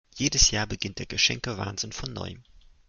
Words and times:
Jedes 0.17 0.49
Jahr 0.49 0.65
beginnt 0.65 0.97
der 0.97 1.05
Geschenke-Wahnsinn 1.05 1.91
von 1.91 2.11
Neuem. 2.11 2.41